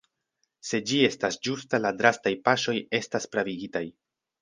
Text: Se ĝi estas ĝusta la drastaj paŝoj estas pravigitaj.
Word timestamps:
Se 0.69 0.79
ĝi 0.91 1.01
estas 1.09 1.37
ĝusta 1.49 1.81
la 1.85 1.93
drastaj 2.01 2.35
paŝoj 2.51 2.79
estas 3.03 3.33
pravigitaj. 3.37 3.89